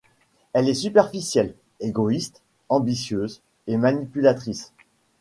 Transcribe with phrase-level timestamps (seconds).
[0.53, 4.73] Elle est superficielle, égoïste, ambitieuse et manipulatrice.